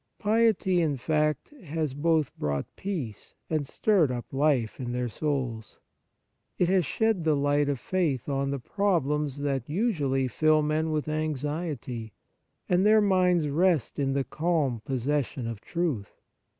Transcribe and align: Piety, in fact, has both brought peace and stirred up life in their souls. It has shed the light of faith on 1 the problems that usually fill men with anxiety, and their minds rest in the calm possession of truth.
Piety, 0.17 0.81
in 0.81 0.97
fact, 0.97 1.51
has 1.63 1.93
both 1.93 2.35
brought 2.39 2.65
peace 2.75 3.35
and 3.51 3.67
stirred 3.67 4.11
up 4.11 4.25
life 4.33 4.79
in 4.79 4.93
their 4.93 5.07
souls. 5.07 5.77
It 6.57 6.69
has 6.69 6.85
shed 6.87 7.23
the 7.23 7.35
light 7.35 7.69
of 7.69 7.79
faith 7.79 8.27
on 8.27 8.37
1 8.49 8.49
the 8.49 8.57
problems 8.59 9.37
that 9.43 9.69
usually 9.69 10.27
fill 10.27 10.63
men 10.63 10.89
with 10.89 11.07
anxiety, 11.07 12.13
and 12.67 12.83
their 12.83 12.99
minds 13.01 13.47
rest 13.47 13.99
in 13.99 14.13
the 14.13 14.23
calm 14.23 14.81
possession 14.85 15.45
of 15.45 15.61
truth. 15.61 16.19